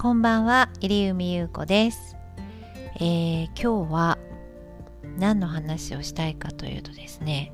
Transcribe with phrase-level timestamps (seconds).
[0.00, 2.16] こんばんは、入海優子です、
[2.94, 4.18] えー、今日は
[5.18, 7.52] 何の話をしたいかというとですね、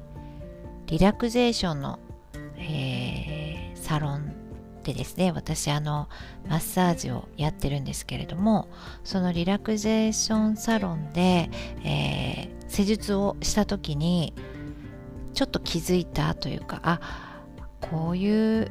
[0.87, 1.99] リラクゼーションの、
[2.57, 4.33] えー、サロン
[4.85, 6.09] でですね、私あの
[6.49, 8.69] マッサージをやってるんですけれども、
[9.03, 11.51] そのリラクゼーションサロンで、
[11.83, 14.35] えー、施術をした時に
[15.35, 17.01] ちょっと気づいたというか、あ、
[17.91, 18.71] こういう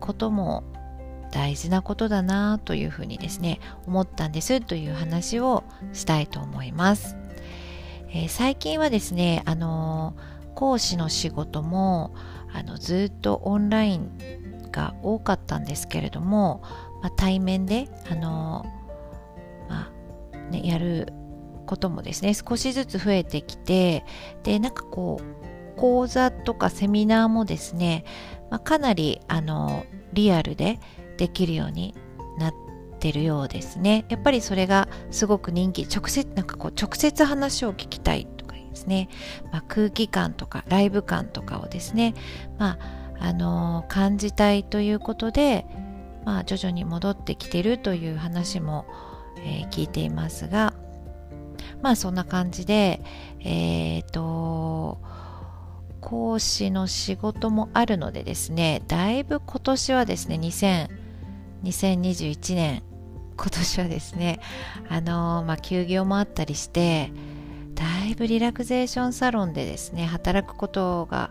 [0.00, 0.71] ことも
[1.32, 7.16] 大事なことだなというふうにですね思ったんですという話をしたいと思います、
[8.10, 10.14] えー、最近はですねあの
[10.54, 12.14] 講師の仕事も
[12.52, 16.62] あのずっとオンラインが多かったんですけれども、
[17.02, 18.66] まあ、対面であの、
[19.68, 19.90] ま
[20.32, 21.12] あね、やる
[21.66, 24.04] こともですね少しずつ増えてきて
[24.42, 28.04] でなんかこう講座とかセミナーもですね、
[28.50, 30.78] まあ、かなりあのリアルで
[31.22, 31.94] できるように
[32.36, 32.54] なっ
[32.98, 34.06] てるようですね。
[34.08, 39.08] やっぱりそれがすごく人気直接なんかこう直接話を聞きたいとかですね、
[39.52, 42.14] まあ、空気感とかライブ感とかをですね。
[42.58, 45.64] まああのー、感じたいということで、
[46.24, 48.84] まあ、徐々に戻ってきてるという話も、
[49.36, 50.74] えー、聞いていますが
[51.82, 53.00] まあそんな感じで
[53.38, 54.98] えっ、ー、と
[56.00, 60.36] 講師の仕事もあるのでですねだいぶ今年はですね
[61.64, 62.82] 2021年
[63.36, 64.40] 今年はですね
[64.88, 67.12] あのまあ休業もあったりして
[67.74, 71.30] だいぶリラクゼーションサロンでですね働くことが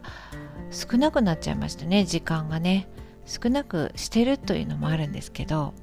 [0.71, 2.87] 少なくなっちゃいましたね時間がね。
[3.25, 5.73] 少なくしてるというのもあるんですけど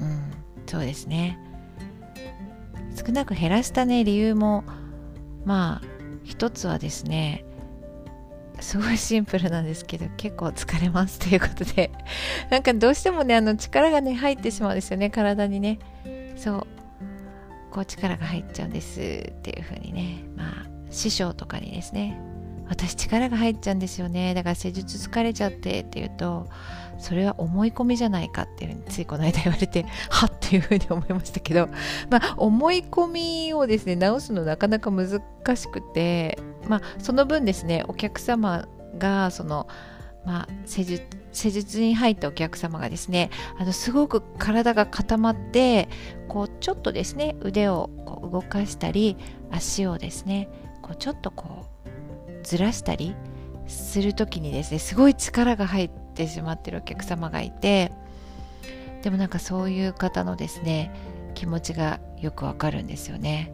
[0.00, 0.30] うん
[0.66, 1.38] そうですね。
[2.94, 4.64] 少なく減らしたね理由も
[5.44, 5.88] まあ
[6.24, 7.44] 一つはですね
[8.60, 11.90] すごいシンプルなんですけど結構疲れますということで。
[12.50, 15.10] なんかどうしてもねあの力がね入ってしまうんですよね。
[15.10, 15.78] 体にね。
[16.36, 16.66] そう。
[17.70, 20.24] こう力が入っちゃうんですっていう風にね。
[20.36, 22.18] まあ師匠とかにですね。
[22.68, 24.34] 私力が入っちゃうんですよね。
[24.34, 26.48] だから施術疲れちゃってって言うと
[26.98, 31.68] それは思い込みじゃないかっていうふうについこの間言われて はっっていうふうに思いましたけど、
[32.10, 35.20] まあ、思い込みをですね直すのなかなか難
[35.56, 39.68] しくて、まあ、その分ですねお客様がその、
[40.24, 45.88] まあ、施術施術に入ったお客様がですねあのすごく体が固まって
[46.26, 49.16] こうちょっとですね腕をこう動かしたり
[49.50, 50.48] 足をですね
[50.82, 51.77] こうちょっとこう
[52.48, 53.14] ずらしたり
[53.66, 57.92] する時にですねすごい力が入ってしまってるお客様がいて
[59.02, 60.94] でもなんかそういう方のですね
[61.34, 63.52] 気持ちがよくわかるんですよね。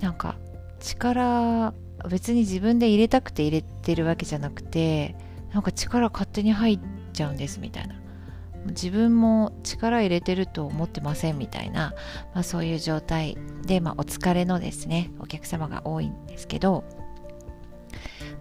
[0.00, 0.36] なんか
[0.80, 1.72] 力
[2.10, 5.16] 別に自分で入れたくて入れてるわけじゃなくて
[5.54, 6.80] なんか力勝手に入っ
[7.12, 7.94] ちゃうんですみたいな。
[8.66, 11.94] 自分も力入れてると思ってませんみたいな、
[12.34, 16.82] まあ、そういう状態で、まあ、お疲れのですねお客様が多いんですけど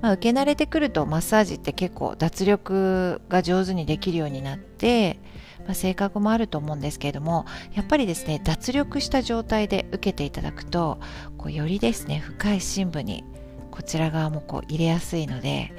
[0.01, 5.19] まあ、受け慣れてくるとマッサージって結構脱力が上手にできるようになって、
[5.65, 10.99] まあ、性格もあると思うんですけれどもやっぱりですね脱力した状態で受けていただくと
[11.37, 13.23] こうよりですね深い深部に
[13.71, 15.73] こちら側もこう入れやすいので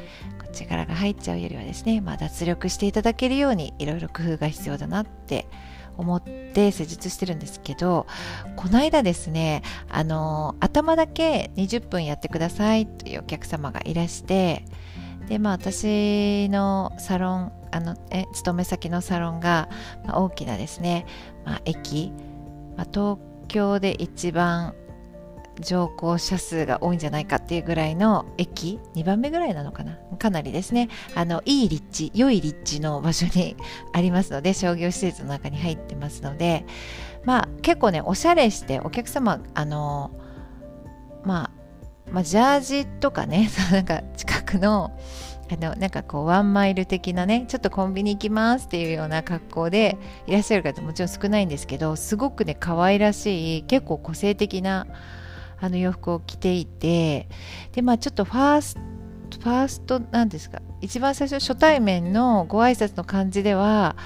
[0.57, 5.47] 力が入っちゃうよりはですね、まあ、脱力していただけるようにいろいろ工夫が必要だなって
[5.97, 8.07] 思って施術してるんですけど
[8.57, 14.65] この間ですねあの頭だけ20分やってくださいというお客様がいらして
[15.29, 19.69] でまあ私のサロンあのえ勤め先のサロンが、
[20.07, 21.05] まあ、大きなですね、
[21.45, 22.13] まあ、駅、
[22.77, 23.19] まあ、東
[23.49, 24.75] 京で一番
[25.61, 29.97] 乗降者数が多いんじゃないかっていうぐらいの駅2番目ぐらいなのかな？
[30.19, 30.89] かなりですね。
[31.15, 33.57] あのいい立地良い立地の場所に
[33.93, 36.65] ありますので商業施設の中に入ってますので。
[37.25, 40.13] まあ結構ねおしゃれしてお客様あの
[41.25, 41.51] まあ
[42.13, 44.97] まあ、ジャージとかね なんか近くの
[45.49, 49.97] あのなんかこうワンマイル的なねちょっとコンビニ行きますっていうような格好で
[50.27, 54.87] いらっしゃる方もちろん少ないんですけどすごくね可愛らしい結構個性的な
[55.61, 57.29] あの洋服を着ていて
[57.73, 58.81] でまあちょっとファースト
[59.41, 60.61] ファーストなんですか？
[60.81, 63.97] 一番最初初対面のご挨拶の感じでは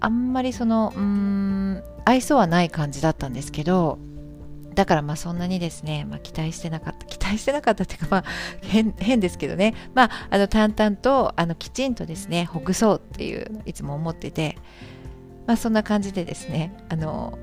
[0.00, 3.98] あんまりそのうん愛想はない感じだったんですけど
[4.74, 8.24] だからまあそんなにですね、まあ、期待してなかった期待してなかったっていうかまあ
[8.62, 9.74] 変変ですけどね。
[9.94, 14.56] まああの淡々とあのきちんとですねほぐそうっていういつも思ってて。
[15.46, 17.38] まあそんな感じでですねあの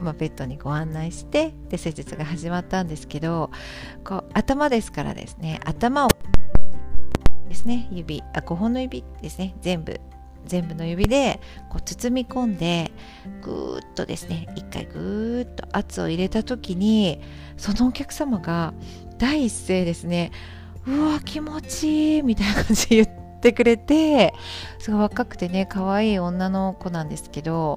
[0.00, 3.50] まあ、ベッドにご案内してで施術が始まったんですけど
[4.04, 6.08] こう頭ですからですね頭を
[7.48, 10.00] ですね指あ5本の指ですね全部
[10.46, 11.40] 全部の指で
[11.70, 12.92] こう包み込んで
[13.42, 17.20] ぐーっとですね一回ぐーっと圧を入れた時に
[17.56, 18.72] そのお客様が
[19.18, 20.30] 第一声ですね
[20.86, 24.34] うわ気持ちいいみたいな感じで言ってくれて
[24.78, 27.76] すごい若くてね可愛い女の子なんですけど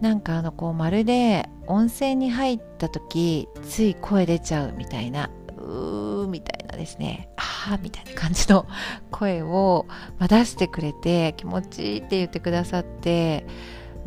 [0.00, 8.66] なんかあのこうまるで温泉に入った時つい声出ちゃうみたいなうーみたいなですねあーみたいな感じの
[9.10, 9.86] 声を、
[10.18, 13.46] ま出してくれて気持ちいいって言ってくださって、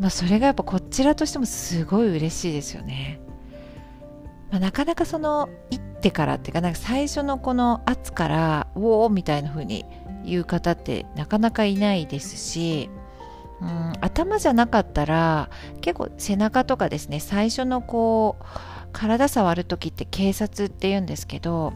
[0.00, 3.20] まあ、それがやっぱこちらとしてもすごい嬉しいですよね。
[4.50, 9.84] まあ、なかなかその行ってからっていうかなんか最初のこの圧から「おお」みたいな風に
[10.24, 12.90] 言う方ってなかなかいないですし、
[13.64, 15.50] うん、頭じゃなかったら
[15.80, 18.44] 結構背中とかですね最初のこう
[18.92, 21.72] 体触る時って警察って言うんですけど、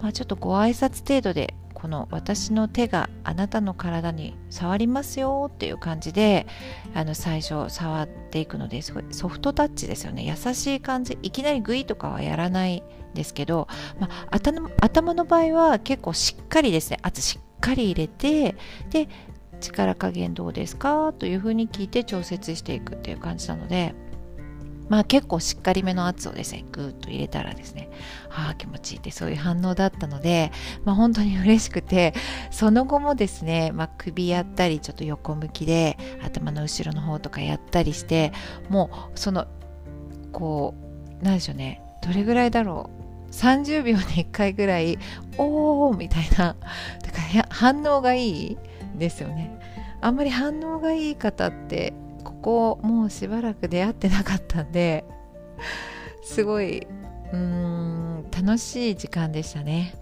[0.00, 6.46] まあ、ちょっとご挨拶程度でこの私の手があなたの体に触りますよっていう感じで
[6.94, 10.24] あの最初触っていくのですごいソフトタッチですよね。
[10.24, 11.18] 優しい感じ。
[11.22, 13.66] いきなりグイとかはやらないんですけど、
[13.98, 14.38] まあ、
[14.80, 16.98] 頭の場合は結構しっかりですね。
[17.02, 18.54] 圧しっかり入れて
[18.90, 19.08] で
[19.62, 21.14] 力加減どうですか？
[21.14, 23.94] というふうに聞いて調節していくっていう感じなので
[24.88, 27.88] まあ結構しっかりめの圧をですね、ぐーっと入れたらですね、
[28.28, 30.52] ああ気持ちいいってそういう反応だったので、
[30.84, 32.12] まあ本当に嬉しくて、
[32.50, 38.32] その後もですね、まあ首やったり、ちょっと横向きで頭の後ろの方とかやったりして、
[38.68, 39.46] もうその、
[40.30, 40.74] こ
[41.22, 42.90] う、なんでしょうね、どれぐらいだろ
[43.28, 43.30] う。
[43.30, 44.98] 30秒に1回ぐらい、
[45.38, 46.58] おーみたいな、だか
[47.34, 48.58] ら反応がいい
[48.98, 49.58] ですよね。
[50.00, 51.92] あんまり反応がいい方って
[52.24, 55.04] ここもうしばらく出会ってなかったんで
[56.22, 56.86] すごい
[57.32, 59.94] うーん楽しい時間でしたね。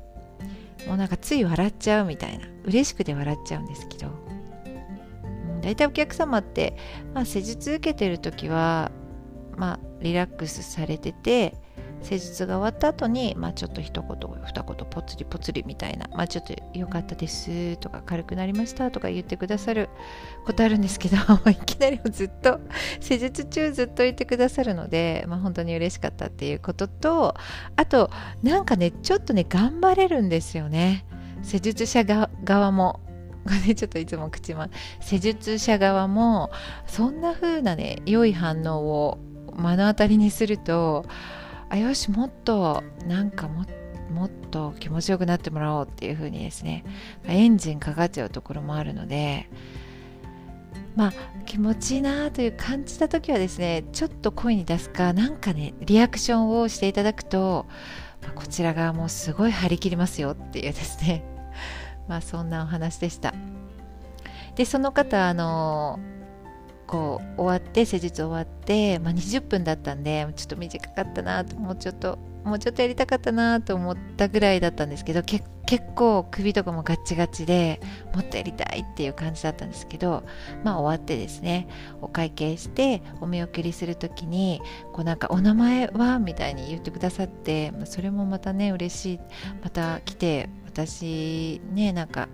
[0.86, 2.46] もうなんかつい笑っちゃうみたいな。
[2.64, 4.10] 嬉しくて笑っちゃうんですけど。
[5.60, 6.76] 大体お客様って、
[7.12, 8.90] まあ、施術受けてる時は、
[9.56, 11.54] まあ、リラックスされてて
[12.02, 14.10] 施術が終わった後に、まあ、ちょっと一言
[14.44, 19.88] 二言ぽつりぽつりみたいな、まあ、ちょっと良かったですとか軽くなりましたとか言ってくださる
[20.46, 21.16] ことあるんですけど
[21.50, 22.60] いきなりずっと
[23.00, 27.34] 施術中ずっといてくださるので、まあ、本当に嬉しかったっていうことと
[27.76, 28.10] あと
[28.42, 31.04] なんかねちょっとね頑張れるんですよね。
[31.42, 33.00] 施術者側も。
[33.74, 34.68] ちょっといつも口ま
[35.00, 36.50] 施術者側も
[36.86, 39.18] そんな風なね良い反応を
[39.56, 41.06] 目の当たりにすると
[41.70, 43.64] あよしもっとなんかも
[44.12, 46.84] もっと気持ちよくなってもらおうっていう風にですね。
[47.26, 49.48] エンジンかかっちゃうところもあるので
[50.96, 51.12] まあ
[51.46, 57.66] 気持ちいいなという感じた時はですねちょっと声に出すかなんかねリアクションをしていただくと、
[58.22, 61.24] まあ、こちら側もすごい張り切りますよっていうですね。
[62.08, 63.32] まあそんなお話でした。
[64.56, 66.00] でその方あの
[66.90, 75.44] こう終わって施術終わって、まあ、20分だったんでちょっと短かったなともうちょっともうちょっとやりたかったなと思ったぐらいだったんですけど結
[75.94, 77.80] 構首とかもガチガチで
[78.12, 80.24] もっとやりたいっていう感じだったんですけど
[80.64, 81.68] まあ終わってですね
[82.00, 84.60] お会計してお見送りする時に
[84.92, 89.20] こうなんかお名前はみたいに言ってくださってそれもまたね嬉しい
[89.62, 92.28] また来て私ねなんか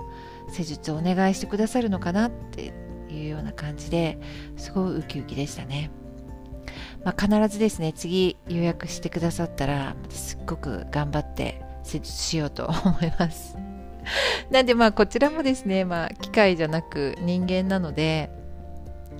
[0.51, 2.86] 施術をお願いしてくださるのかなって
[3.17, 4.19] いうような感じで
[4.57, 5.91] すごいウキウキでしたね。
[7.05, 13.57] まあ、必ずですね次予約してくださったらすっごく頑張って施術しようと思います。
[14.51, 18.31] なんでまあこちらもですね、まあ、機械じゃなく人間なので、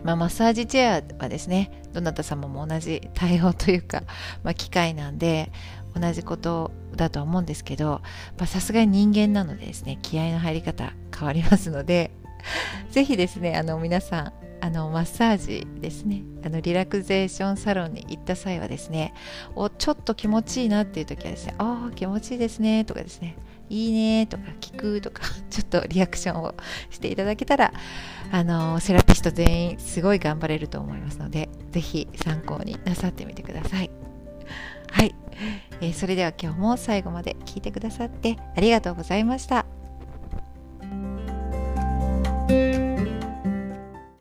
[0.05, 4.03] まあ、マッサージチェアはですねどなた様も同じ対応というか、
[4.43, 5.51] まあ、機械なんで
[5.99, 8.03] 同じことだと思うんですけど
[8.47, 12.11] さすがに人間なのでですね気合の入り方変わりますので
[12.91, 19.13] ぜひですねあの皆さんあのマッサージですねあのリラクゼーションサロンに行った際はですね
[19.55, 23.37] おちょっと気持ちいいなっていう時はですねああ気持ちいいですねとかですね
[23.69, 26.55] いいねとか聞くとか ちょっとリアクションを
[26.91, 27.73] していただけたら
[28.31, 33.91] あのセラピスト全員すごい頑張れると思いますのでぜひ参考になさってみてください。
[34.91, 35.15] はい、
[35.81, 39.67] えー、それでは今日も最後まで聞いてくださってありがとうございました。